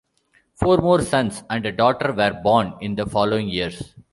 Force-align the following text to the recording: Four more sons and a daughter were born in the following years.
Four 0.55 0.77
more 0.77 1.03
sons 1.03 1.43
and 1.47 1.63
a 1.63 1.71
daughter 1.71 2.11
were 2.11 2.33
born 2.33 2.73
in 2.81 2.95
the 2.95 3.05
following 3.05 3.47
years. 3.49 3.93